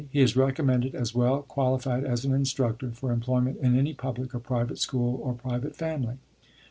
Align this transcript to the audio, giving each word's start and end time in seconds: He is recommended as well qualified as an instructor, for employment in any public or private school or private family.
He 0.09 0.21
is 0.21 0.35
recommended 0.35 0.95
as 0.95 1.13
well 1.13 1.43
qualified 1.43 2.03
as 2.03 2.25
an 2.25 2.33
instructor, 2.33 2.89
for 2.89 3.11
employment 3.11 3.57
in 3.61 3.77
any 3.77 3.93
public 3.93 4.33
or 4.33 4.39
private 4.39 4.79
school 4.79 5.19
or 5.21 5.35
private 5.35 5.75
family. 5.75 6.15